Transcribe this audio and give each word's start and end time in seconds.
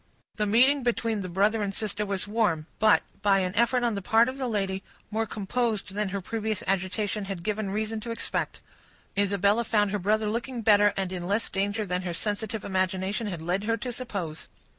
The 0.37 0.47
meeting 0.47 0.81
between 0.81 1.21
the 1.21 1.29
brother 1.29 1.61
and 1.61 1.71
sister 1.75 2.07
was 2.07 2.27
warm, 2.27 2.65
but, 2.79 3.03
by 3.21 3.41
an 3.41 3.53
effort 3.53 3.83
on 3.83 3.93
the 3.93 4.01
part 4.01 4.27
of 4.27 4.39
the 4.39 4.47
lady, 4.47 4.81
more 5.11 5.27
composed 5.27 5.93
than 5.93 6.09
her 6.09 6.21
previous 6.21 6.63
agitation 6.65 7.25
had 7.25 7.43
given 7.43 7.69
reason 7.69 7.99
to 7.99 8.09
expect. 8.09 8.61
Isabella 9.15 9.63
found 9.63 9.91
her 9.91 9.99
brother 9.99 10.27
looking 10.27 10.63
better, 10.63 10.91
and 10.97 11.11
in 11.13 11.27
less 11.27 11.51
danger 11.51 11.85
than 11.85 12.01
her 12.01 12.15
sensitive 12.15 12.65
imagination 12.65 13.27
had 13.27 13.43
led 13.43 13.65
her 13.65 13.77
to 13.77 13.91
suppose. 13.91 14.47